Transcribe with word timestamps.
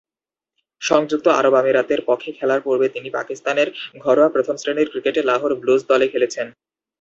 সংযুক্ত 0.81 1.27
আরব 1.39 1.53
আমিরাতের 1.55 2.01
পক্ষে 2.05 2.29
খেলার 2.31 2.61
পূর্বে 2.61 2.87
তিনি 2.89 3.09
পাকিস্তানের 3.09 3.67
ঘরোয়া 4.01 4.29
প্রথম-শ্রেণীর 4.29 4.91
ক্রিকেটে 4.91 5.21
লাহোর 5.23 5.51
ব্লুজ 5.61 5.81
দলে 5.89 6.05
খেলেছেন। 6.07 6.47